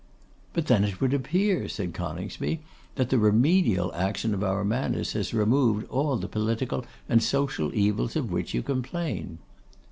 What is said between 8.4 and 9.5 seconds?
you complain?